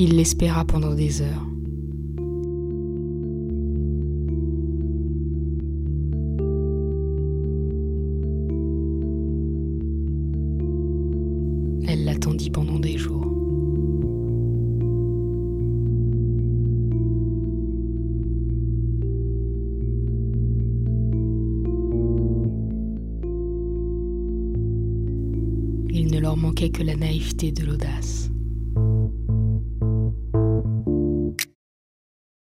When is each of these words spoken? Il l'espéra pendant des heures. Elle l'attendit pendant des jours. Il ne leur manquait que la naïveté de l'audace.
Il 0.00 0.14
l'espéra 0.14 0.64
pendant 0.64 0.94
des 0.94 1.22
heures. 1.22 1.44
Elle 11.88 12.04
l'attendit 12.04 12.48
pendant 12.48 12.78
des 12.78 12.96
jours. 12.96 13.24
Il 25.90 26.06
ne 26.12 26.20
leur 26.20 26.36
manquait 26.36 26.70
que 26.70 26.84
la 26.84 26.94
naïveté 26.94 27.50
de 27.50 27.64
l'audace. 27.64 28.30